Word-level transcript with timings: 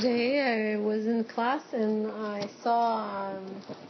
Today 0.00 0.72
I 0.72 0.80
was 0.80 1.04
in 1.04 1.24
class 1.24 1.60
and 1.74 2.10
I 2.10 2.48
saw 2.62 3.36
um, 3.36 3.44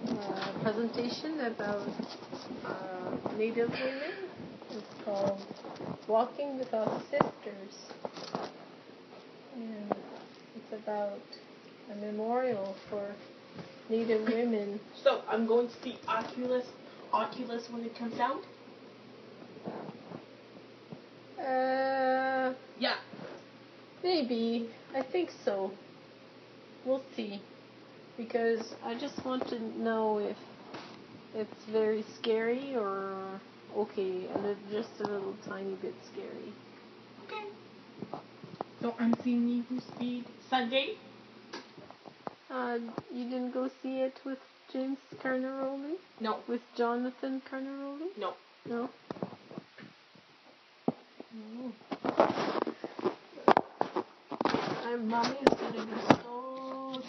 a 0.09 0.59
presentation 0.61 1.39
about 1.39 1.87
uh, 2.65 3.37
Native 3.39 3.71
women. 3.71 4.11
It's 4.73 5.05
called 5.05 5.41
Walking 6.09 6.59
with 6.59 6.75
Our 6.75 7.01
Sisters. 7.03 7.77
And 9.55 9.95
it's 10.57 10.83
about 10.83 11.21
a 11.93 11.95
memorial 11.95 12.75
for 12.89 13.15
Native 13.89 14.23
women. 14.27 14.81
So 15.05 15.23
I'm 15.29 15.47
going 15.47 15.69
to 15.69 15.75
see 15.85 15.97
Oculus 16.09 16.67
Oculus 17.13 17.69
when 17.71 17.85
it 17.85 17.97
comes 17.97 18.19
out? 18.19 18.43
Uh, 21.39 22.55
Yeah. 22.81 22.97
maybe. 24.03 24.71
I 24.93 25.03
think 25.03 25.31
so. 25.45 25.71
We'll 26.85 27.03
see. 27.15 27.41
Because 28.17 28.75
I 28.85 28.95
just 28.99 29.25
want 29.25 29.49
to 29.49 29.61
know 29.79 30.19
if 30.19 30.37
it's 31.35 31.65
very 31.71 32.05
scary 32.19 32.75
or 32.77 33.41
okay, 33.77 34.27
and 34.35 34.47
it's 34.47 34.71
just 34.71 35.01
a 35.01 35.05
little 35.05 35.35
tiny 35.49 35.75
bit 35.77 35.95
scary. 36.13 36.53
Okay. 37.27 38.21
So 38.81 38.95
I'm 38.99 39.15
seeing 39.23 39.47
Need 39.47 39.67
for 39.67 39.95
Speed 39.95 40.25
Sunday. 40.49 40.97
Uh, 42.51 42.79
you 43.13 43.25
didn't 43.25 43.53
go 43.53 43.71
see 43.83 44.01
it 44.01 44.19
with 44.25 44.39
James 44.73 44.99
Carnaroli? 45.23 45.95
No. 46.21 46.39
With 46.49 46.63
Jonathan 46.77 47.43
Carnaroli? 47.49 48.09
No. 48.19 48.35
No? 48.69 48.91
No. 51.33 51.73
My 54.85 54.97
mommy 54.97 55.37
is 55.43 55.55
gonna 55.59 55.87
be 55.87 56.30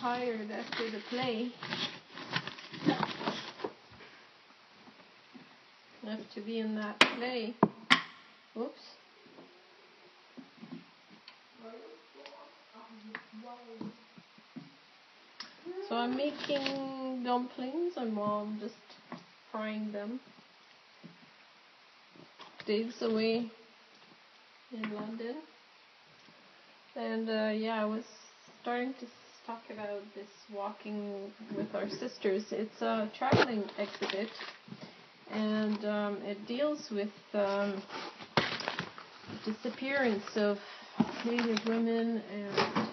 tired 0.02 0.50
after 0.50 0.90
the 0.90 1.00
play. 1.12 1.52
Have 6.04 6.20
to 6.34 6.42
be 6.42 6.58
in 6.58 6.74
that 6.76 7.00
play. 7.18 7.54
Oops. 8.58 8.82
So 15.88 15.96
I'm 15.96 16.18
making 16.18 17.24
dumplings 17.24 17.94
and 17.96 18.18
I'm 18.18 18.60
just 18.60 18.74
frying 19.52 19.92
them. 19.92 20.20
Dave's 22.66 23.02
away 23.04 23.52
in 24.74 24.96
London. 24.96 25.36
And 26.96 27.30
uh, 27.30 27.52
yeah, 27.54 27.84
I 27.84 27.86
was 27.86 28.04
starting 28.62 28.96
to 28.96 29.06
talk 29.46 29.62
about 29.72 30.02
this 30.14 30.28
walking 30.54 31.32
with 31.56 31.74
our 31.74 31.90
sisters. 31.90 32.44
It's 32.52 32.82
a 32.82 33.10
traveling 33.18 33.64
exhibit 33.78 34.30
and 35.32 35.86
um, 35.86 36.18
it 36.24 36.46
deals 36.48 36.90
with 36.92 37.10
um, 37.34 37.82
disappearance 39.46 40.24
of 40.36 40.58
Native 41.26 41.60
women 41.66 42.22
and 42.34 42.88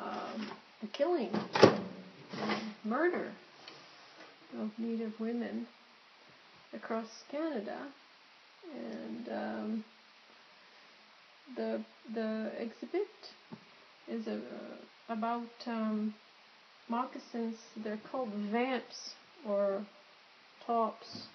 um, 0.00 0.50
the 0.80 0.86
killing, 0.92 1.30
murder 2.84 3.32
of 4.60 4.70
Native 4.78 5.12
women 5.18 5.66
across 6.72 7.06
Canada, 7.30 7.78
and 8.74 9.28
um, 9.28 9.84
the 11.56 11.82
the 12.14 12.52
exhibit 12.58 13.08
is 14.06 14.26
a, 14.26 14.40
about 15.08 15.48
um, 15.66 16.14
moccasins. 16.88 17.56
They're 17.82 18.00
called 18.10 18.30
vamps 18.52 19.14
or 19.46 19.84
tops 20.66 21.26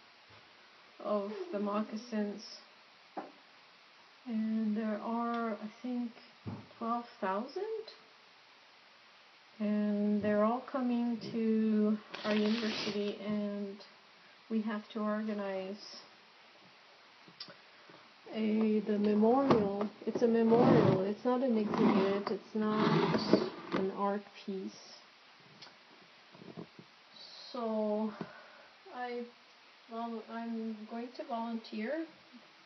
of 1.03 1.31
the 1.51 1.59
moccasins, 1.59 2.44
and 4.28 4.75
there 4.78 5.00
are 5.03 5.51
I 5.51 5.72
think 5.81 6.12
twelve 6.78 7.06
thousand. 7.19 7.63
And 9.59 10.22
they're 10.22 10.44
all 10.44 10.63
coming 10.69 11.19
to 11.31 11.97
our 12.25 12.35
university 12.35 13.17
and 13.25 13.78
we 14.50 14.62
have 14.62 14.81
to 14.94 15.00
organize 15.00 15.78
a 18.35 18.79
the 18.81 18.97
memorial. 18.97 19.88
It's 20.07 20.22
a 20.23 20.28
memorial. 20.28 21.01
It's 21.01 21.23
not 21.23 21.44
an 21.44 21.57
exhibit. 21.57 22.31
It's 22.31 22.56
not 22.56 23.53
an 23.83 23.91
art 23.97 24.23
piece. 24.45 24.81
So 27.51 28.11
i 28.95 29.21
well 29.91 30.21
i'm 30.31 30.75
going 30.89 31.09
to 31.17 31.23
volunteer. 31.25 32.05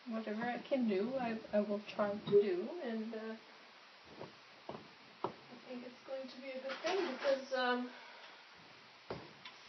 Whatever 0.09 0.43
i 0.43 0.59
can 0.69 0.87
do 0.87 1.11
i, 1.19 1.35
I 1.53 1.59
will 1.59 1.81
try 1.95 2.09
to 2.09 2.31
do. 2.31 2.57
And 2.89 3.13
uh, 3.13 3.35
I 5.25 5.57
think 5.67 5.81
it's 5.85 6.03
going 6.07 6.27
to 6.27 6.37
be 6.41 6.49
a 6.49 6.61
good 6.63 6.77
thing 6.85 6.99
because 7.17 7.53
um, 7.57 7.89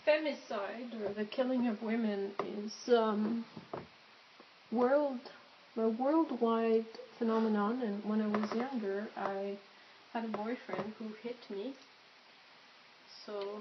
femicide 0.07 0.93
or 1.03 1.15
the 1.15 1.25
killing 1.25 1.67
of 1.67 1.83
women 1.83 2.31
is 2.63 2.73
um, 2.95 3.45
world 4.71 5.19
a 5.77 5.89
worldwide 5.89 6.87
phenomenon. 7.19 7.83
And 7.83 8.05
when 8.05 8.21
I 8.21 8.27
was 8.27 8.53
younger, 8.53 9.07
I 9.17 9.57
had 10.13 10.25
a 10.25 10.29
boyfriend 10.29 10.95
who 10.99 11.07
hit 11.23 11.37
me, 11.51 11.75
so 13.27 13.61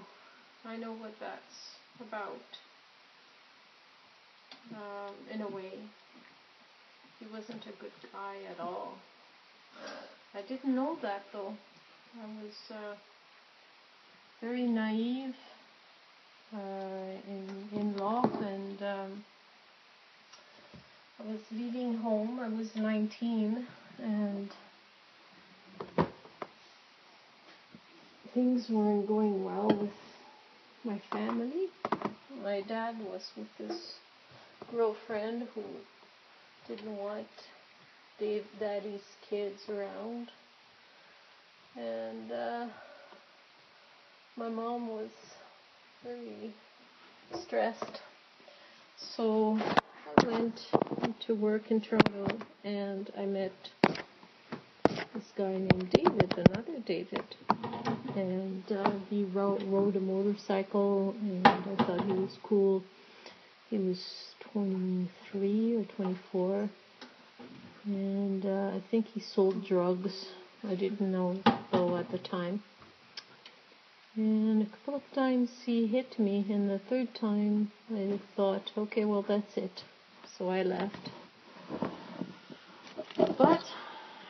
I 0.65 0.77
know 0.77 0.93
what 0.93 1.13
that's 1.19 1.77
about. 1.99 2.41
Um, 4.73 5.15
in 5.33 5.41
a 5.41 5.47
way, 5.47 5.73
he 7.19 7.25
wasn't 7.31 7.63
a 7.65 7.81
good 7.81 7.91
guy 8.13 8.35
at 8.51 8.59
all. 8.59 8.97
I 10.33 10.41
didn't 10.41 10.75
know 10.75 10.97
that 11.01 11.23
though. 11.33 11.53
I 12.21 12.25
was 12.43 12.53
uh, 12.71 12.95
very 14.41 14.63
naive 14.63 15.35
uh, 16.53 16.57
in 17.27 17.69
in 17.73 17.97
love, 17.97 18.31
and 18.41 18.81
um, 18.81 19.23
I 21.19 21.31
was 21.31 21.39
leaving 21.51 21.97
home. 21.97 22.39
I 22.39 22.47
was 22.49 22.75
19, 22.75 23.65
and 23.99 24.49
things 28.37 28.69
weren't 28.69 29.07
going 29.07 29.43
well 29.43 29.67
with 29.67 29.89
my 30.83 31.01
family. 31.11 31.69
My 32.43 32.61
dad 32.61 32.95
was 32.99 33.31
with 33.35 33.47
this 33.57 33.95
girlfriend 34.71 35.47
who 35.55 35.63
didn't 36.67 36.97
want 36.97 37.25
Dave 38.19 38.45
Daddy's 38.59 39.01
kids 39.27 39.63
around 39.67 40.27
and 41.75 42.31
uh, 42.31 42.67
my 44.35 44.49
mom 44.49 44.87
was 44.87 45.09
very 46.03 46.53
stressed. 47.41 48.01
So 49.15 49.59
I 50.15 50.27
went 50.27 50.61
to 51.25 51.33
work 51.33 51.71
in 51.71 51.81
Toronto 51.81 52.37
and 52.63 53.09
I 53.17 53.25
met 53.25 53.51
this 55.15 55.31
guy 55.35 55.53
named 55.53 55.89
David, 55.89 56.35
another 56.37 56.79
David. 56.85 57.25
And 58.17 58.63
uh, 58.71 58.91
he 59.11 59.25
rode, 59.25 59.61
rode 59.63 59.95
a 59.95 59.99
motorcycle 59.99 61.15
and 61.21 61.45
I 61.45 61.75
thought 61.85 62.03
he 62.03 62.13
was 62.13 62.35
cool. 62.41 62.83
He 63.69 63.77
was 63.77 64.03
23 64.53 65.75
or 65.75 65.83
24 65.83 66.69
and 67.85 68.43
uh, 68.43 68.75
I 68.75 68.81
think 68.89 69.05
he 69.07 69.19
sold 69.19 69.65
drugs. 69.67 70.29
I 70.67 70.73
didn't 70.73 71.11
know 71.11 71.39
though 71.71 71.95
at 71.97 72.09
the 72.09 72.17
time. 72.17 72.63
And 74.15 74.63
a 74.63 74.65
couple 74.65 74.95
of 74.95 75.03
times 75.13 75.51
he 75.63 75.85
hit 75.85 76.17
me, 76.17 76.43
and 76.49 76.67
the 76.67 76.79
third 76.79 77.13
time 77.13 77.71
I 77.93 78.19
thought, 78.35 78.71
okay, 78.75 79.05
well 79.05 79.21
that's 79.21 79.55
it. 79.57 79.83
So 80.35 80.49
I 80.49 80.63
left. 80.63 81.11
But 83.15 83.63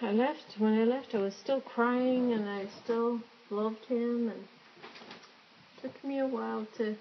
I 0.02 0.12
left. 0.12 0.56
When 0.58 0.74
I 0.74 0.84
left, 0.84 1.16
I 1.16 1.20
was 1.20 1.34
still 1.36 1.62
crying, 1.62 2.34
and 2.34 2.50
I 2.50 2.66
still 2.84 3.22
loved 3.50 3.86
him, 3.86 4.30
and 4.30 4.44
it 5.78 5.82
took 5.82 6.04
me 6.04 6.20
a 6.20 6.28
while 6.28 6.66
to 6.78 6.96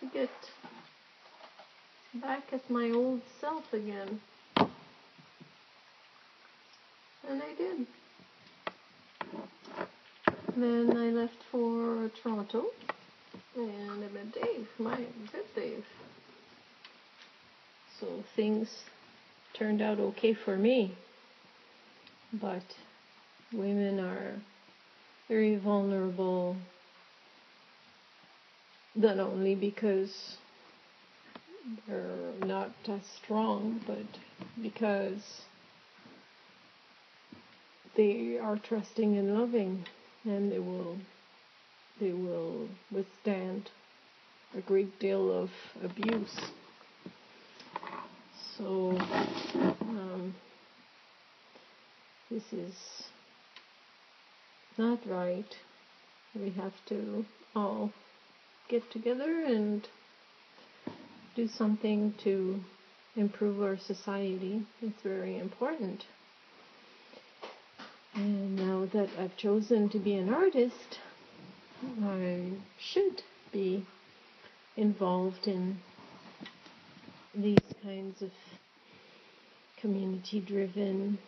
to 0.00 0.06
get 0.12 0.30
back 2.14 2.52
as 2.52 2.60
my 2.68 2.90
old 2.90 3.20
self 3.40 3.72
again. 3.72 4.20
And 7.28 7.42
I 7.42 7.54
did. 7.56 7.86
Then 10.56 10.96
I 10.96 11.10
left 11.10 11.42
for 11.50 12.10
Toronto 12.22 12.66
and 13.56 14.04
I 14.04 14.08
met 14.08 14.32
Dave, 14.32 14.68
my 14.78 14.96
good 15.32 15.54
Dave. 15.56 15.84
So 17.98 18.06
things 18.36 18.68
turned 19.52 19.80
out 19.80 19.98
okay 19.98 20.34
for 20.34 20.56
me. 20.56 20.94
But 22.32 22.64
women 23.54 24.00
are 24.00 24.34
very 25.28 25.56
vulnerable, 25.56 26.56
not 28.94 29.18
only 29.18 29.54
because 29.54 30.36
they're 31.86 32.32
not 32.40 32.72
as 32.88 33.00
strong, 33.22 33.80
but 33.86 34.04
because 34.62 35.42
they 37.96 38.38
are 38.38 38.56
trusting 38.56 39.16
and 39.16 39.38
loving, 39.38 39.86
and 40.24 40.50
they 40.50 40.58
will 40.58 40.98
they 42.00 42.12
will 42.12 42.68
withstand 42.90 43.70
a 44.56 44.60
great 44.60 44.98
deal 44.98 45.30
of 45.32 45.50
abuse. 45.82 46.36
So 48.58 48.96
um, 49.80 50.34
this 52.30 52.42
is 52.52 52.74
not 54.76 55.00
right. 55.06 55.56
We 56.34 56.50
have 56.50 56.72
to 56.86 57.24
all 57.54 57.92
get 58.68 58.90
together 58.90 59.44
and 59.44 59.86
do 61.36 61.48
something 61.48 62.14
to 62.24 62.60
improve 63.16 63.62
our 63.62 63.78
society. 63.78 64.66
It's 64.82 65.02
very 65.02 65.38
important. 65.38 66.04
And 68.14 68.56
now 68.56 68.88
that 68.92 69.08
I've 69.18 69.36
chosen 69.36 69.88
to 69.90 69.98
be 69.98 70.14
an 70.14 70.32
artist, 70.32 70.98
I 72.02 72.52
should 72.78 73.22
be 73.52 73.86
involved 74.76 75.46
in 75.46 75.78
these 77.34 77.58
kinds 77.82 78.22
of 78.22 78.30
community 79.80 80.40
driven 80.40 81.18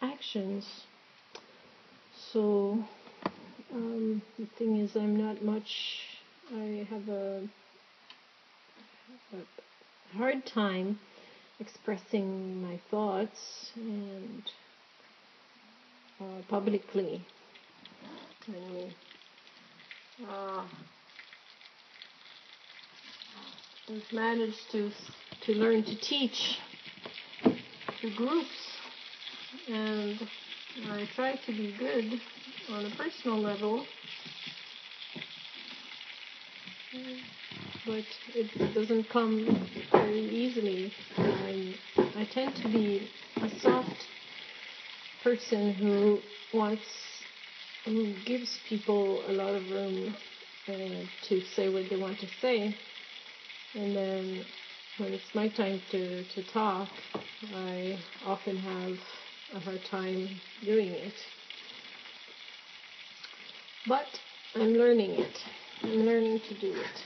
actions. 0.00 0.64
So 2.32 2.78
um, 3.72 4.20
the 4.38 4.46
thing 4.58 4.78
is, 4.78 4.94
I'm 4.96 5.16
not 5.16 5.42
much, 5.42 6.00
I 6.54 6.86
have 6.90 7.08
a, 7.08 7.42
a 9.32 10.16
hard 10.16 10.44
time 10.44 10.98
expressing 11.58 12.60
my 12.62 12.78
thoughts 12.90 13.70
and 13.76 14.42
uh, 16.20 16.42
publicly. 16.48 17.24
And, 18.46 18.92
uh, 20.28 20.62
I've 23.90 24.12
managed 24.12 24.70
to 24.72 24.90
to 25.46 25.54
learn 25.54 25.82
to 25.84 25.94
teach 25.96 26.58
to 27.42 28.10
groups, 28.16 28.48
and 29.66 30.18
I 30.86 31.08
try 31.14 31.36
to 31.36 31.52
be 31.52 31.74
good 31.78 32.20
on 32.70 32.84
a 32.84 32.90
personal 32.96 33.38
level, 33.38 33.86
but 37.86 38.04
it 38.34 38.74
doesn't 38.74 39.08
come 39.10 39.68
very 39.92 40.28
easily. 40.28 40.92
I 41.16 41.74
I 42.16 42.24
tend 42.32 42.56
to 42.56 42.68
be 42.68 43.08
a 43.36 43.48
soft 43.60 44.06
person 45.22 45.74
who 45.74 46.20
wants 46.52 46.86
who 47.84 48.14
gives 48.24 48.58
people 48.68 49.24
a 49.28 49.32
lot 49.32 49.54
of 49.54 49.70
room 49.70 50.14
uh, 50.68 50.72
to 51.28 51.40
say 51.56 51.68
what 51.68 51.88
they 51.88 51.96
want 51.96 52.18
to 52.20 52.26
say 52.40 52.74
and 53.74 53.94
then 53.94 54.44
when 54.96 55.12
it's 55.12 55.34
my 55.34 55.48
time 55.48 55.80
to, 55.92 56.24
to 56.24 56.42
talk, 56.52 56.88
I 57.54 57.98
often 58.26 58.56
have 58.56 58.98
a 59.54 59.60
hard 59.60 59.84
time 59.84 60.28
doing 60.64 60.92
it. 60.92 61.14
But 63.86 64.06
I'm 64.54 64.74
learning 64.74 65.12
it. 65.12 65.38
I'm 65.82 66.04
learning 66.04 66.40
to 66.48 66.54
do 66.54 66.74
it. 66.74 67.04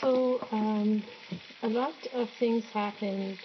So, 0.00 0.46
um, 0.52 1.02
a 1.62 1.68
lot 1.68 1.94
of 2.12 2.28
things 2.38 2.64
happened 2.72 3.38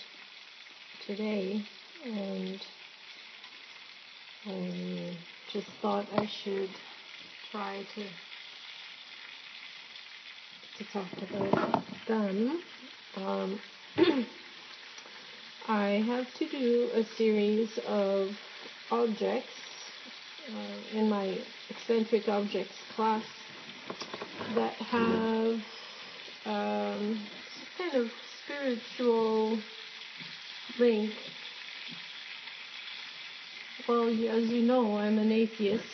today, 1.08 1.64
and 2.06 2.60
I 4.46 5.18
just 5.52 5.68
thought 5.82 6.08
I 6.16 6.26
should 6.28 6.70
try 7.52 7.84
to 7.96 8.04
to 10.78 10.92
talk 10.92 11.08
about 11.22 11.84
them. 12.08 12.62
Um, 13.18 13.60
I 15.68 16.04
have 16.08 16.34
to 16.36 16.50
do 16.50 16.90
a 16.94 17.04
series 17.18 17.78
of 17.88 18.32
objects 18.90 19.54
uh, 20.50 20.98
in 20.98 21.10
my 21.10 21.38
eccentric 21.70 22.28
objects 22.28 22.76
class 22.96 23.24
that 24.56 24.74
have 24.74 25.62
um, 26.46 27.22
kind 27.78 27.94
of 27.94 28.12
spiritual 28.44 29.60
link. 30.80 31.12
Well, 33.88 34.08
as 34.08 34.50
you 34.50 34.64
know, 34.64 34.98
I'm 34.98 35.18
an 35.18 35.32
atheist. 35.32 35.86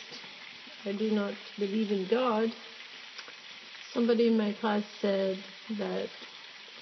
I 0.84 0.92
do 0.92 1.10
not 1.10 1.34
believe 1.58 1.90
in 1.90 2.06
God. 2.06 2.52
Somebody 3.92 4.28
in 4.28 4.36
my 4.36 4.52
class 4.52 4.84
said 5.00 5.38
that, 5.78 6.08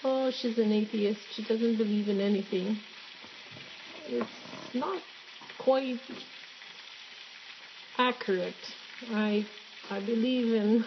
oh, 0.06 0.30
she's 0.30 0.56
an 0.58 0.72
atheist, 0.72 1.20
she 1.34 1.42
doesn't 1.42 1.76
believe 1.76 2.08
in 2.08 2.20
anything. 2.20 2.78
It's 4.06 4.30
not 4.74 5.02
quite 5.58 5.98
accurate. 7.98 8.54
I 9.10 9.44
I 9.90 10.00
believe 10.00 10.52
in 10.54 10.84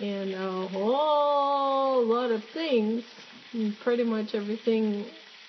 in 0.00 0.34
a 0.34 0.68
whole 0.68 2.04
lot 2.04 2.30
of 2.30 2.42
things, 2.52 3.04
pretty 3.82 4.04
much 4.04 4.34
everything 4.34 5.06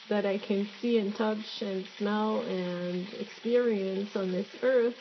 that 0.09 0.25
I 0.25 0.37
can 0.37 0.67
see 0.81 0.97
and 0.97 1.15
touch 1.15 1.61
and 1.61 1.85
smell 1.97 2.41
and 2.41 3.07
experience 3.19 4.15
on 4.15 4.31
this 4.31 4.47
earth 4.61 4.95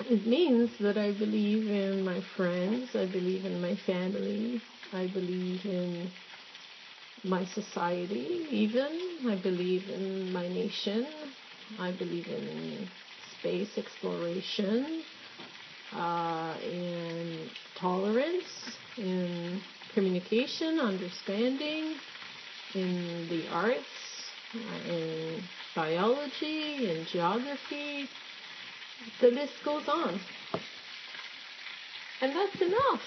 it 0.00 0.26
means 0.26 0.70
that 0.80 0.98
I 0.98 1.12
believe 1.12 1.68
in 1.68 2.04
my 2.04 2.20
friends, 2.36 2.90
I 2.94 3.06
believe 3.06 3.44
in 3.44 3.60
my 3.60 3.76
family, 3.86 4.60
I 4.92 5.06
believe 5.06 5.64
in 5.64 6.10
my 7.24 7.44
society, 7.46 8.46
even. 8.50 9.00
I 9.26 9.36
believe 9.36 9.88
in 9.88 10.32
my 10.32 10.48
nation. 10.48 11.06
I 11.78 11.92
believe 11.92 12.26
in 12.26 12.88
space 13.38 13.78
exploration, 13.78 15.02
uh, 15.92 16.56
in 16.62 17.48
tolerance, 17.76 18.76
in 18.98 19.60
communication, 19.94 20.78
understanding, 20.78 21.94
in 22.74 23.26
the 23.28 23.48
arts, 23.50 23.78
in 24.86 25.42
biology, 25.74 26.90
in 26.90 27.06
geography, 27.10 28.08
the 29.20 29.28
list 29.28 29.52
goes 29.64 29.88
on. 29.88 30.20
And 32.20 32.34
that's 32.34 32.60
enough. 32.60 33.02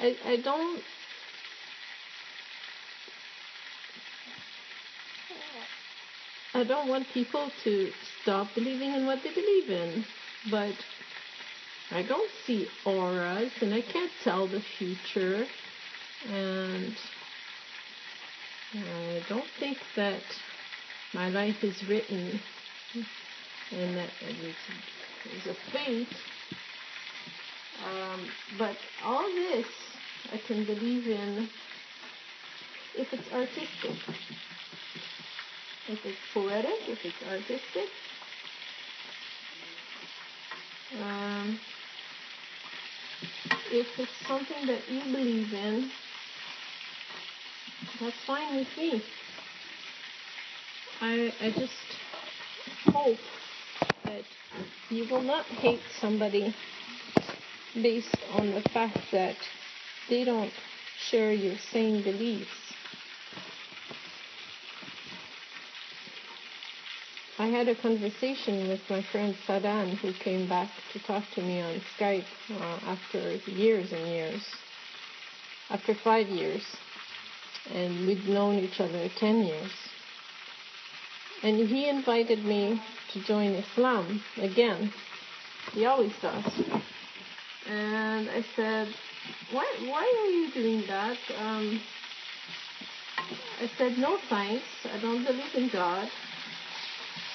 I, 0.00 0.16
I 0.24 0.36
don't 0.36 0.80
I 6.54 6.64
don't 6.64 6.88
want 6.88 7.06
people 7.12 7.50
to 7.64 7.90
stop 8.22 8.48
believing 8.54 8.94
in 8.94 9.06
what 9.06 9.18
they 9.22 9.32
believe 9.32 9.70
in, 9.70 10.04
but 10.50 10.74
I 11.90 12.02
don't 12.02 12.30
see 12.46 12.66
auras 12.84 13.52
and 13.60 13.74
I 13.74 13.82
can't 13.82 14.10
tell 14.24 14.46
the 14.46 14.60
future 14.78 15.44
and 16.30 16.94
I 18.74 19.22
don't 19.28 19.46
think 19.60 19.78
that 19.96 20.22
my 21.14 21.28
life 21.28 21.62
is 21.62 21.86
written 21.88 22.40
and 23.72 23.96
that 23.96 24.10
is 24.22 25.46
a 25.46 25.54
fate. 25.72 26.08
Um, 27.84 28.28
but 28.58 28.76
all 29.04 29.28
this 29.28 29.66
I 30.32 30.38
can 30.46 30.64
believe 30.64 31.06
in 31.06 31.48
if 32.96 33.12
it's 33.12 33.32
artistic. 33.32 33.96
If 35.88 36.04
it's 36.04 36.18
poetic, 36.34 36.70
if 36.88 36.98
it's 37.04 37.22
artistic. 37.30 37.88
Um, 41.00 41.58
if 43.70 43.86
it's 43.98 44.10
something 44.26 44.66
that 44.66 44.88
you 44.90 45.00
believe 45.12 45.52
in, 45.52 45.90
that's 48.00 48.16
fine 48.26 48.56
with 48.56 48.68
me. 48.76 49.02
I 51.00 51.32
I 51.40 51.50
just 51.50 51.72
hope 52.86 53.18
that 54.08 54.24
you 54.90 55.06
will 55.10 55.22
not 55.22 55.44
hate 55.46 55.80
somebody 56.00 56.54
based 57.74 58.16
on 58.32 58.50
the 58.52 58.62
fact 58.72 58.98
that 59.12 59.36
they 60.08 60.24
don't 60.24 60.52
share 61.10 61.32
your 61.32 61.56
same 61.72 62.02
beliefs. 62.02 62.48
I 67.38 67.46
had 67.46 67.68
a 67.68 67.74
conversation 67.76 68.68
with 68.68 68.80
my 68.90 69.02
friend 69.12 69.36
Sadan, 69.46 69.96
who 69.98 70.12
came 70.12 70.48
back 70.48 70.70
to 70.92 70.98
talk 70.98 71.22
to 71.34 71.40
me 71.40 71.60
on 71.60 71.80
Skype 71.96 72.24
uh, 72.50 72.78
after 72.84 73.36
years 73.46 73.92
and 73.92 74.08
years, 74.08 74.42
after 75.70 75.94
five 75.94 76.26
years, 76.26 76.62
and 77.72 78.08
we'd 78.08 78.26
known 78.26 78.56
each 78.56 78.80
other 78.80 79.08
ten 79.16 79.44
years. 79.44 79.70
And 81.42 81.68
he 81.68 81.88
invited 81.88 82.44
me 82.44 82.80
to 83.12 83.24
join 83.24 83.52
Islam 83.52 84.22
again. 84.36 84.92
He 85.72 85.84
always 85.84 86.12
does. 86.20 86.44
And 87.68 88.28
I 88.30 88.44
said, 88.56 88.88
why, 89.52 89.66
why 89.86 90.02
are 90.02 90.30
you 90.30 90.50
doing 90.52 90.84
that? 90.88 91.16
Um, 91.38 91.80
I 93.60 93.70
said, 93.76 93.98
no 93.98 94.18
thanks. 94.28 94.64
I 94.92 95.00
don't 95.00 95.24
believe 95.24 95.54
in 95.54 95.68
God. 95.72 96.08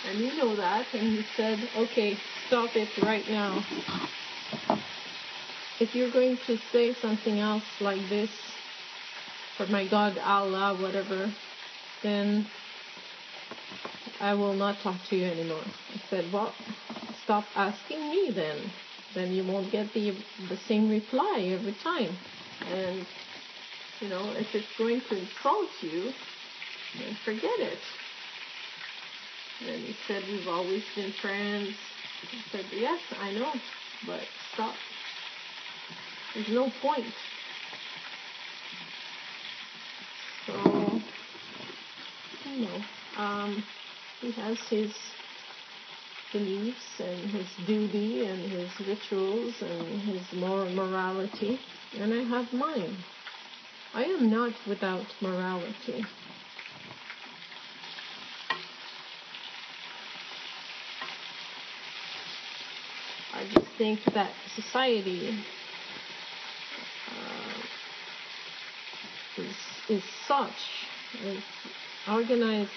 And 0.05 0.19
you 0.19 0.35
know 0.37 0.55
that. 0.55 0.85
And 0.93 1.17
he 1.17 1.25
said, 1.37 1.59
okay, 1.77 2.17
stop 2.47 2.75
it 2.75 2.89
right 3.01 3.23
now. 3.29 3.63
If 5.79 5.95
you're 5.95 6.11
going 6.11 6.37
to 6.47 6.57
say 6.71 6.93
something 7.01 7.39
else 7.39 7.63
like 7.79 8.09
this, 8.09 8.29
for 9.57 9.67
my 9.67 9.87
God, 9.87 10.17
Allah, 10.17 10.77
whatever, 10.79 11.31
then 12.01 12.47
I 14.23 14.35
will 14.35 14.53
not 14.53 14.79
talk 14.81 14.95
to 15.09 15.17
you 15.17 15.25
anymore. 15.25 15.65
I 15.65 16.01
said, 16.09 16.31
well, 16.31 16.53
stop 17.25 17.43
asking 17.57 18.09
me 18.09 18.31
then. 18.33 18.71
Then 19.13 19.33
you 19.33 19.45
won't 19.45 19.69
get 19.69 19.93
the, 19.93 20.11
the 20.47 20.55
same 20.65 20.87
reply 20.87 21.49
every 21.51 21.75
time. 21.83 22.15
And, 22.71 23.05
you 23.99 24.07
know, 24.07 24.31
if 24.31 24.47
it's 24.55 24.77
going 24.77 25.01
to 25.09 25.17
insult 25.17 25.67
you, 25.81 26.13
then 26.99 27.17
forget 27.25 27.59
it. 27.59 27.79
And 29.67 29.81
he 29.81 29.93
said, 30.07 30.23
we've 30.29 30.47
always 30.47 30.83
been 30.95 31.11
friends. 31.21 31.75
I 32.23 32.51
said, 32.53 32.65
yes, 32.71 33.01
I 33.19 33.31
know, 33.33 33.51
but 34.07 34.21
stop. 34.53 34.73
There's 36.33 36.47
no 36.47 36.71
point. 36.81 37.13
So, 40.47 41.01
you 42.49 42.65
know, 42.65 42.81
um, 43.17 43.63
he 44.23 44.31
has 44.31 44.57
his 44.69 44.93
beliefs 46.31 46.99
and 46.99 47.29
his 47.31 47.45
duty 47.67 48.23
and 48.23 48.39
his 48.49 48.69
rituals 48.87 49.53
and 49.61 50.01
his 50.01 50.21
moral 50.39 50.69
morality, 50.69 51.59
and 51.99 52.13
I 52.13 52.23
have 52.23 52.53
mine. 52.53 52.95
I 53.93 54.05
am 54.05 54.31
not 54.31 54.53
without 54.65 55.05
morality. 55.21 56.05
I 63.33 63.45
just 63.53 63.67
think 63.77 63.99
that 64.13 64.31
society 64.55 65.37
uh, 67.09 67.61
is, 69.41 69.55
is 69.89 70.03
such, 70.25 70.87
is 71.25 71.43
organized 72.07 72.71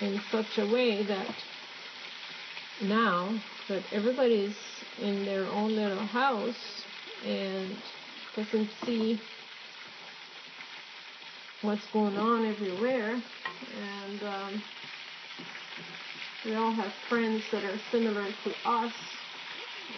in 0.00 0.20
such 0.30 0.58
a 0.58 0.66
way 0.66 1.04
that 1.04 1.34
now 2.82 3.38
that 3.68 3.82
everybody's 3.92 4.56
in 5.00 5.24
their 5.24 5.46
own 5.46 5.74
little 5.74 6.06
house 6.06 6.84
and 7.24 7.76
doesn't 8.34 8.68
see 8.84 9.20
what's 11.62 11.86
going 11.92 12.16
on 12.16 12.44
everywhere 12.46 13.12
and 13.12 14.22
um, 14.22 14.62
we 16.44 16.54
all 16.54 16.72
have 16.72 16.92
friends 17.08 17.42
that 17.52 17.64
are 17.64 17.78
similar 17.90 18.26
to 18.44 18.50
us 18.68 18.92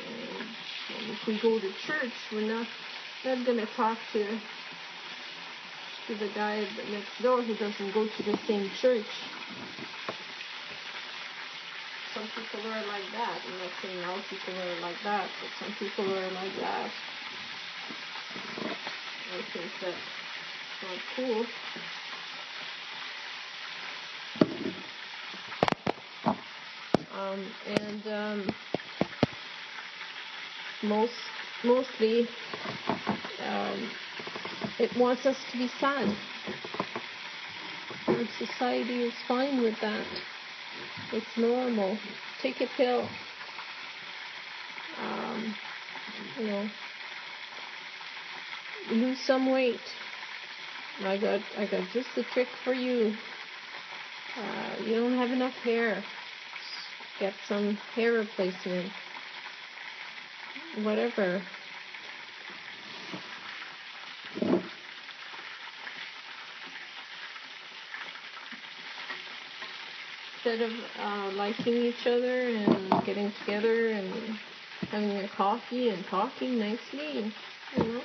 and 0.06 1.10
if 1.10 1.26
we 1.26 1.40
go 1.40 1.58
to 1.58 1.72
church 1.86 2.12
we're 2.32 2.46
not 2.46 2.66
not 3.24 3.44
going 3.44 3.58
to 3.58 3.66
talk 3.74 3.98
to 4.12 4.38
to 6.06 6.14
the 6.14 6.28
guy 6.28 6.66
next 6.90 7.22
door 7.22 7.42
who 7.42 7.54
doesn't 7.54 7.92
go 7.92 8.06
to 8.06 8.22
the 8.22 8.38
same 8.46 8.70
church 8.80 9.06
some 12.16 12.28
people 12.34 12.70
are 12.70 12.86
like 12.86 13.12
that. 13.12 13.38
I'm 13.46 13.58
not 13.58 13.70
saying 13.82 14.04
all 14.04 14.18
people 14.30 14.54
are 14.54 14.80
like 14.80 14.96
that, 15.04 15.28
but 15.40 15.50
some 15.60 15.74
people 15.74 16.04
are 16.14 16.30
like 16.30 16.56
that. 16.60 16.90
I 19.34 19.42
think 19.52 19.70
that's 19.82 19.96
not 20.82 20.98
cool. 21.14 21.44
Um, 27.14 27.46
and 27.66 28.06
um, 28.06 28.54
most 30.84 31.12
mostly 31.64 32.28
um, 33.46 33.90
it 34.78 34.96
wants 34.96 35.26
us 35.26 35.36
to 35.52 35.58
be 35.58 35.68
sad. 35.80 36.14
And 38.06 38.28
society 38.38 39.02
is 39.02 39.14
fine 39.26 39.62
with 39.62 39.74
that. 39.80 40.06
It's 41.12 41.36
normal. 41.36 41.98
Take 42.42 42.60
a 42.60 42.66
pill. 42.76 43.08
Um, 45.00 45.54
you 46.38 46.46
know, 46.46 46.68
lose 48.90 49.18
some 49.20 49.50
weight. 49.50 49.80
I 51.04 51.18
got 51.18 51.40
I 51.58 51.66
got 51.66 51.88
just 51.92 52.08
the 52.14 52.22
trick 52.22 52.48
for 52.64 52.72
you. 52.72 53.14
Uh, 54.38 54.82
you 54.84 54.94
don't 54.94 55.16
have 55.16 55.30
enough 55.30 55.54
hair. 55.62 56.02
Get 57.20 57.34
some 57.46 57.76
hair 57.94 58.12
replacement. 58.12 58.90
Whatever. 60.82 61.42
Instead 70.46 70.62
of 70.62 70.72
uh, 71.00 71.30
liking 71.32 71.74
each 71.74 72.06
other 72.06 72.48
and 72.48 73.04
getting 73.04 73.32
together 73.40 73.88
and 73.88 74.38
having 74.90 75.10
a 75.16 75.28
coffee 75.36 75.88
and 75.88 76.04
talking 76.06 76.56
nicely, 76.56 77.32
you 77.76 77.84
know, 77.84 78.00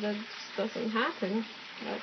that 0.00 0.14
just 0.14 0.74
doesn't 0.74 0.90
happen. 0.90 1.44
That's 1.84 2.02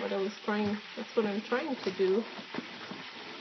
what 0.00 0.12
I 0.12 0.16
was 0.16 0.32
trying. 0.46 0.78
That's 0.96 1.14
what 1.14 1.26
I'm 1.26 1.42
trying 1.42 1.76
to 1.76 1.90
do. 1.98 2.24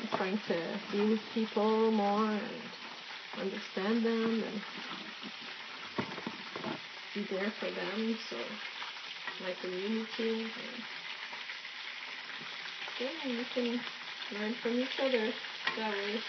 I'm 0.01 0.17
trying 0.17 0.39
to 0.49 0.79
be 0.91 1.09
with 1.09 1.21
people 1.33 1.91
more 1.91 2.25
and 2.25 2.41
understand 3.39 4.05
them 4.05 4.43
and 4.43 4.61
be 7.15 7.25
there 7.33 7.53
for 7.57 7.71
them. 7.71 8.17
So 8.29 8.35
my 9.41 9.53
community. 9.61 10.41
And, 10.41 11.02
yeah, 12.99 13.09
we 13.25 13.45
can 13.53 13.79
learn 14.39 14.53
from 14.61 14.79
each 14.79 14.99
other 14.99 15.31
that 15.77 15.91
way. 15.91 16.19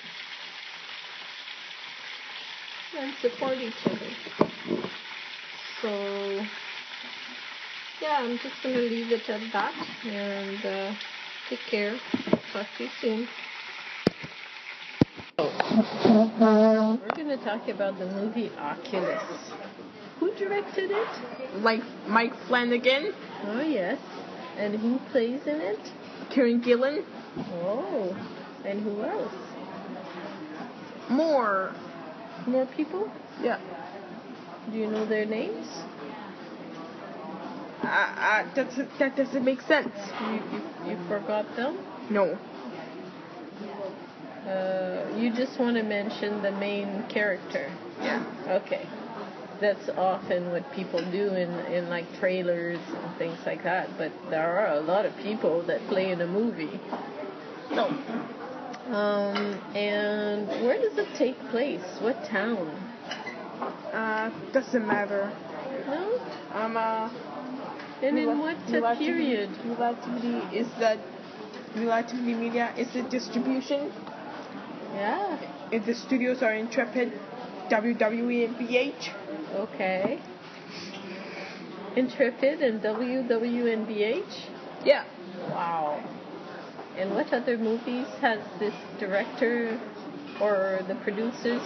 And 2.99 3.13
support 3.21 3.59
each 3.59 3.75
other. 3.87 4.11
So, 5.83 5.91
yeah, 8.01 8.19
I'm 8.21 8.39
just 8.39 8.63
going 8.63 8.77
to 8.77 8.83
leave 8.83 9.11
it 9.11 9.29
at 9.29 9.41
that. 9.53 9.75
And 10.07 10.65
uh, 10.65 10.95
take 11.51 11.59
care. 11.71 11.99
Talk 12.53 12.67
to 12.79 12.85
you 12.85 12.91
soon. 13.01 13.29
We're 15.39 17.09
going 17.17 17.37
to 17.37 17.45
talk 17.45 17.69
about 17.69 17.99
the 17.99 18.07
movie 18.07 18.51
Oculus. 18.57 19.23
Who 20.21 20.33
directed 20.37 20.91
it? 20.93 21.09
Like 21.57 21.81
Mike 22.07 22.33
Flanagan, 22.47 23.13
Oh, 23.47 23.61
yes. 23.61 23.99
And 24.57 24.77
who 24.77 24.99
plays 25.11 25.41
in 25.47 25.61
it? 25.61 25.81
Karen 26.35 26.61
Gillan, 26.63 27.05
Oh, 27.63 28.15
and 28.65 28.81
who 28.83 29.03
else? 29.03 29.33
more. 31.11 31.73
More 32.47 32.67
people? 32.77 33.11
Yeah. 33.43 33.59
Do 34.71 34.77
you 34.79 34.87
know 34.87 35.07
their 35.07 35.25
names? 35.27 35.67
Uh, 37.83 37.87
uh, 37.87 38.55
that's, 38.55 38.77
that 38.99 39.17
doesn't 39.17 39.45
make 39.45 39.61
sense. 39.63 39.93
You, 40.21 40.35
you, 40.35 40.91
you 40.91 41.09
forgot 41.09 41.45
them? 41.57 41.79
No. 42.11 42.39
Uh, 44.49 45.17
you 45.17 45.31
just 45.35 45.59
want 45.59 45.77
to 45.77 45.83
mention 45.83 46.43
the 46.43 46.51
main 46.53 47.05
character. 47.09 47.71
Yeah. 48.01 48.25
Okay. 48.65 48.87
That's 49.61 49.89
often 49.91 50.51
what 50.51 50.71
people 50.73 51.01
do 51.11 51.29
in, 51.29 51.51
in 51.73 51.89
like 51.89 52.07
trailers 52.19 52.79
and 52.79 53.17
things 53.19 53.39
like 53.47 53.63
that, 53.65 53.89
but 53.97 54.13
there 54.31 54.59
are 54.59 54.75
a 54.77 54.81
lot 54.81 55.07
of 55.07 55.17
people 55.19 55.63
that 55.67 55.81
play 55.89 56.11
in 56.11 56.21
a 56.21 56.27
movie. 56.27 56.81
No. 57.71 57.87
Um, 58.95 59.55
and 59.75 60.47
where 60.67 60.79
does 60.79 60.99
it 60.99 61.09
take 61.17 61.39
place? 61.51 61.83
What 62.01 62.25
town? 62.27 62.69
Uh, 63.93 64.31
doesn't 64.53 64.87
matter. 64.87 65.33
No? 65.87 66.21
Um, 66.53 66.77
uh, 66.77 67.09
And 68.03 68.19
in 68.19 68.39
what 68.39 68.59
period? 68.99 69.51
TV 69.51 70.53
is 70.53 70.67
that 70.79 70.99
Relativity 71.77 72.35
Media 72.35 72.75
is 72.77 72.93
the 72.93 73.03
distribution. 73.03 73.93
Yeah. 74.95 75.39
If 75.73 75.87
the 75.87 75.95
studios 75.95 76.43
are 76.43 76.55
Intrepid, 76.55 77.13
WWE, 77.71 78.45
and 78.45 78.57
BH. 78.57 79.11
Okay. 79.55 80.21
Intrepid 81.97 82.61
and 82.61 82.81
WWNBH. 82.83 84.51
Yeah. 84.85 85.05
Wow. 85.51 86.03
And 86.97 87.15
what 87.15 87.33
other 87.33 87.57
movies 87.57 88.07
has 88.21 88.41
this 88.59 88.75
director 88.99 89.81
or 90.41 90.81
the 90.89 90.95
producers? 90.97 91.63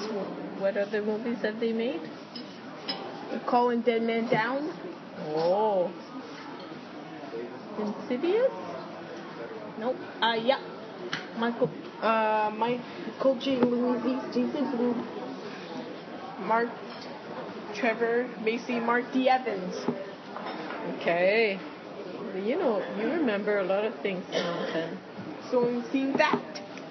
What 0.59 0.77
other 0.77 1.03
movies 1.03 1.39
have 1.43 1.61
they 1.61 1.73
made? 1.73 2.01
Calling 3.47 3.83
Dead 3.83 4.03
Man 4.03 4.29
Down. 4.29 4.73
Oh. 5.29 5.91
Insidious? 7.79 8.53
Nope. 9.79 9.97
Uh, 10.21 10.37
yeah. 10.43 10.61
Michael, 11.39 11.71
uh, 12.03 12.51
Michael 12.57 13.39
J. 13.41 13.61
Louis, 13.61 14.19
Jason 14.35 14.71
Blum, 14.73 15.07
Mark, 16.41 16.69
Trevor, 17.79 18.29
Macy, 18.45 18.81
Mark 18.81 19.05
D. 19.13 19.29
Evans. 19.29 19.75
Okay. 20.97 21.59
You 22.35 22.59
know, 22.59 22.83
you 22.99 23.07
remember 23.11 23.59
a 23.59 23.65
lot 23.65 23.85
of 23.85 23.95
things, 24.01 24.25
Jonathan. 24.33 24.99
So 25.51 25.67
we've 25.67 25.87
seen 25.93 26.13
that. 26.17 26.43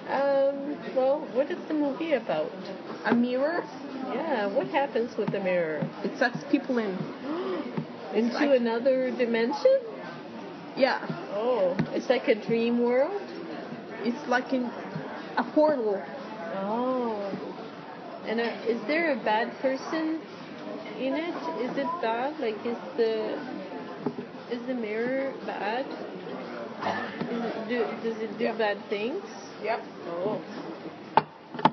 Um, 0.10 0.78
well, 0.96 1.28
what 1.34 1.52
is 1.52 1.58
the 1.68 1.74
movie 1.74 2.14
about? 2.14 2.52
A 3.06 3.14
mirror. 3.14 3.64
Yeah, 4.14 4.48
what 4.48 4.68
happens 4.68 5.18
with 5.18 5.32
the 5.32 5.40
mirror? 5.40 5.88
It 6.04 6.18
sucks 6.18 6.40
people 6.50 6.78
in. 6.78 6.98
Into 8.14 8.34
like- 8.34 8.60
another 8.62 9.12
dimension? 9.12 9.80
Yeah. 10.78 11.06
Oh, 11.34 11.76
it's 11.92 12.10
like 12.10 12.28
a 12.30 12.36
dream 12.36 12.82
world? 12.82 13.22
It's 14.04 14.28
like 14.30 14.54
in 14.54 14.72
a 15.36 15.44
portal. 15.54 16.02
Oh. 16.56 17.30
And 18.26 18.40
uh, 18.40 18.44
is 18.68 18.82
there 18.88 19.12
a 19.12 19.24
bad 19.24 19.52
person 19.60 20.22
in 20.98 21.14
it? 21.14 21.36
Is 21.62 21.78
it 21.78 21.88
bad? 22.02 22.40
Like, 22.40 22.58
is 22.66 22.78
the 22.98 23.38
is 24.52 24.62
the 24.68 24.74
mirror 24.74 25.34
bad? 25.46 25.86
Is 27.30 27.44
it, 27.44 27.68
do, 27.68 27.86
does 28.04 28.22
it 28.22 28.38
do 28.38 28.54
bad 28.58 28.78
things? 28.90 29.24
Yep. 29.64 29.84
Oh. 30.08 30.42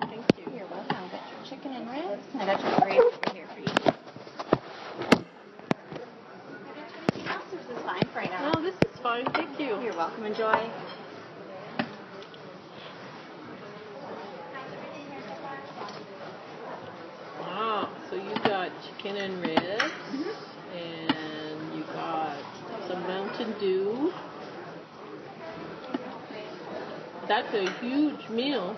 Thank 0.00 0.24
you. 0.38 0.52
You're 0.56 0.66
welcome. 0.66 0.96
I 0.96 1.08
got 1.08 1.22
your 1.30 1.42
chicken 1.48 1.72
and 1.72 1.88
ribs, 1.90 2.22
and 2.32 2.42
I 2.42 2.46
got 2.46 2.62
your 2.62 2.80
gravy 2.80 2.98
over 2.98 3.32
here 3.32 3.46
for 3.54 3.60
you. 3.60 3.66
Else? 7.26 7.44
Or 7.52 7.58
is 7.60 7.66
this 7.68 7.82
fine 7.84 8.02
for 8.12 8.18
right 8.18 8.30
now? 8.30 8.52
No, 8.52 8.62
this 8.62 8.74
is 8.74 8.98
fine. 9.02 9.24
Thank 9.32 9.60
you. 9.60 9.80
You're 9.80 9.96
welcome. 9.96 10.24
Enjoy. 10.24 10.70
Wow. 17.40 17.88
So 18.10 18.16
you 18.16 18.34
got 18.44 18.70
chicken 18.82 19.16
and 19.16 19.40
ribs, 19.40 19.92
and 20.74 21.74
you 21.76 21.84
got 21.92 22.36
some 22.88 23.02
Mountain 23.02 23.54
Dew. 23.60 24.12
That's 27.26 27.43
a 27.54 27.70
huge 27.80 28.28
meal. 28.30 28.76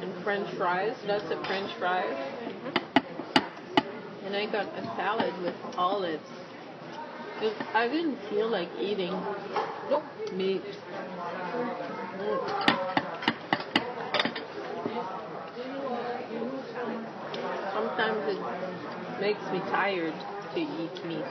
And 0.00 0.22
French 0.22 0.48
fries. 0.56 0.94
That's 1.06 1.24
a 1.30 1.42
French 1.44 1.72
fries. 1.78 2.16
And 4.24 4.36
I 4.36 4.46
got 4.46 4.66
a 4.76 4.82
salad 4.96 5.34
with 5.42 5.54
olives. 5.76 6.22
I 7.74 7.88
didn't 7.88 8.18
feel 8.28 8.48
like 8.48 8.68
eating 8.78 9.12
meat. 10.34 10.62
Mm. 12.18 12.72
Sometimes 17.72 18.20
it 18.28 19.20
makes 19.20 19.42
me 19.50 19.58
tired 19.70 20.14
to 20.54 20.60
eat 20.60 21.04
meat. 21.04 21.24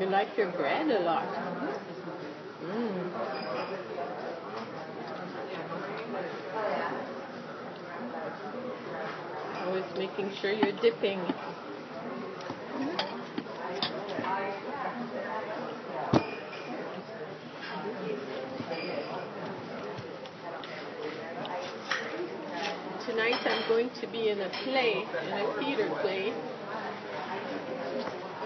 You 0.00 0.06
like 0.06 0.36
your 0.38 0.50
bread 0.52 0.90
a 0.90 1.00
lot. 1.00 1.28
Mm. 2.64 3.12
Always 9.66 9.84
making 9.98 10.32
sure 10.40 10.50
you're 10.50 10.80
dipping. 10.80 11.20
Tonight 23.06 23.40
I'm 23.44 23.68
going 23.68 23.90
to 24.00 24.06
be 24.06 24.30
in 24.30 24.40
a 24.40 24.48
play, 24.64 25.04
in 25.26 25.32
a 25.32 25.60
theater 25.60 25.88
play. 26.00 26.32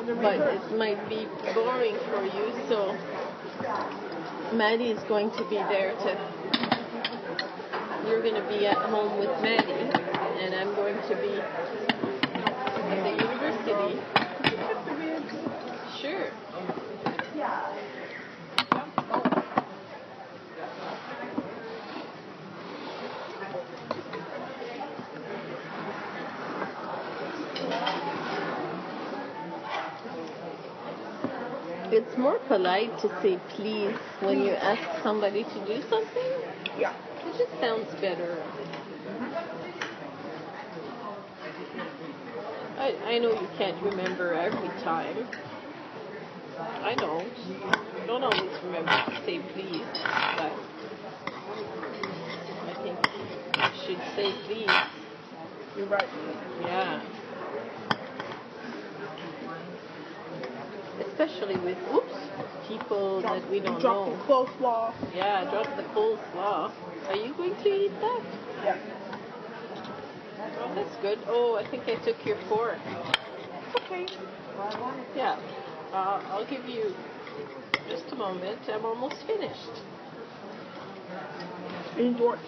But 0.06 0.38
it 0.38 0.78
might 0.78 1.08
be 1.08 1.26
boring 1.52 1.96
for 2.10 2.24
you, 2.24 2.52
so 2.68 2.96
Maddie 4.52 4.90
is 4.90 5.02
going 5.08 5.32
to 5.32 5.44
be 5.50 5.56
there 5.56 5.96
to. 5.96 6.16
You're 8.06 8.22
going 8.22 8.40
to 8.40 8.48
be 8.48 8.68
at 8.68 8.76
home 8.76 9.18
with 9.18 9.30
Maddie, 9.42 9.72
and 9.72 10.54
I'm 10.54 10.76
going 10.76 10.94
to 10.94 11.16
be 11.16 11.40
at 12.84 13.02
the 13.02 13.10
university. 13.24 14.00
Sure. 16.00 16.30
It's 31.96 32.18
more 32.18 32.38
polite 32.40 32.92
to 32.98 33.08
say 33.22 33.40
please 33.56 33.96
when 34.20 34.42
you 34.42 34.50
ask 34.50 35.02
somebody 35.02 35.44
to 35.44 35.66
do 35.66 35.80
something. 35.88 36.30
Yeah. 36.78 36.92
It 37.24 37.38
just 37.38 37.58
sounds 37.58 37.88
better. 38.02 38.36
I, 42.76 42.94
I 43.06 43.18
know 43.18 43.30
you 43.30 43.48
can't 43.56 43.82
remember 43.82 44.34
every 44.34 44.68
time. 44.84 45.26
I 46.58 46.94
don't. 46.96 47.32
I 47.64 48.06
don't 48.06 48.24
always 48.24 48.62
remember 48.62 48.92
to 48.92 49.24
say 49.24 49.40
please, 49.54 49.86
but 50.36 50.52
I 52.62 52.74
think 52.82 52.98
you 53.56 53.70
should 53.86 54.02
say 54.14 54.34
please. 54.44 54.70
You're 55.78 55.86
right. 55.86 56.08
Yeah. 56.60 57.15
Especially 61.18 61.56
with 61.56 61.78
oops 61.94 62.12
people 62.68 63.22
that 63.22 63.48
we 63.50 63.58
don't 63.60 63.80
Drop 63.80 64.06
know. 64.06 64.16
the 64.16 64.22
coleslaw. 64.24 64.92
Yeah, 65.14 65.50
drop 65.50 65.74
the 65.76 65.82
coleslaw. 65.94 66.70
Are 67.08 67.16
you 67.16 67.32
going 67.34 67.54
to 67.56 67.68
eat 67.68 67.92
that? 68.02 68.22
Yeah. 68.62 68.78
Oh, 70.60 70.74
that's 70.74 70.94
good. 70.96 71.18
Oh, 71.26 71.56
I 71.56 71.66
think 71.70 71.84
I 71.88 71.94
took 72.04 72.24
your 72.26 72.36
fork. 72.50 72.78
Okay. 73.76 74.06
Yeah. 75.14 75.38
Uh, 75.90 76.20
I'll 76.28 76.46
give 76.46 76.68
you 76.68 76.94
just 77.88 78.12
a 78.12 78.16
moment. 78.16 78.58
I'm 78.68 78.84
almost 78.84 79.16
finished. 79.26 79.82
And 81.96 82.20
or, 82.20 82.38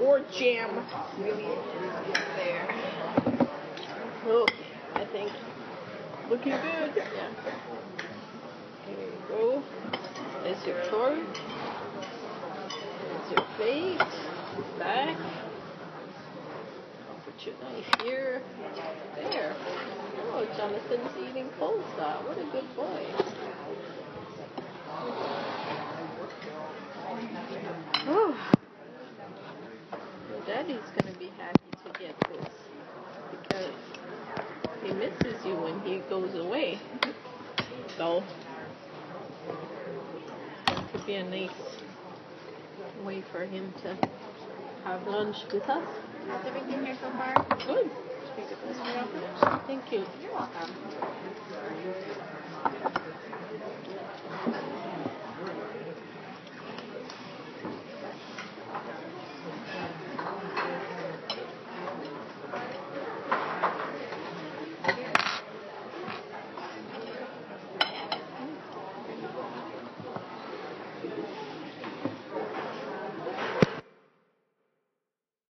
or 0.00 0.20
jam. 0.32 0.86
There. 2.36 2.74
Okay, 4.26 4.54
I 4.94 5.04
think. 5.12 5.30
Looking 6.30 6.52
good. 6.52 6.92
Yeah. 6.94 7.30
Here 8.86 8.98
you 8.98 9.12
go. 9.28 9.62
There's 10.42 10.66
your 10.66 10.84
fork. 10.90 11.14
There's 13.02 13.30
your 13.32 13.44
plate. 13.56 13.98
Back. 14.78 15.16
Put 17.24 17.46
your 17.46 17.54
knife 17.62 17.90
here. 18.02 18.42
There. 19.14 19.56
Oh, 20.32 20.46
Jonathan's 20.56 21.30
eating 21.30 21.48
coleslaw. 21.58 22.22
What 22.24 22.36
a 22.36 22.44
good 22.52 22.76
boy. 22.76 23.06
Oh. 28.06 28.52
Daddy's 30.46 30.90
going 31.00 31.12
to 31.12 31.18
be 31.18 31.30
happy 31.38 31.70
to 31.84 31.90
get 31.98 32.14
this 32.28 32.54
because 33.30 33.87
misses 34.98 35.44
you 35.46 35.54
when 35.54 35.80
he 35.80 36.00
goes 36.10 36.34
away. 36.34 36.78
So 37.96 38.22
it 40.68 40.92
could 40.92 41.06
be 41.06 41.14
a 41.14 41.24
nice 41.24 41.50
way 43.04 43.22
for 43.32 43.44
him 43.44 43.72
to 43.82 43.96
have 44.84 45.06
lunch 45.06 45.36
with 45.52 45.68
us. 45.68 45.84
How's 46.26 46.46
everything 46.46 46.84
here 46.84 46.96
so 47.00 47.10
far? 47.10 47.34
Good. 47.66 47.90
Pretty 48.34 48.48
good. 48.48 48.76
Yeah. 48.76 49.58
Thank 49.66 49.92
you. 49.92 50.04
You're 50.22 50.34
welcome. 50.34 50.74